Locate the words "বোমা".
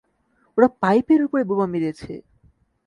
1.49-1.67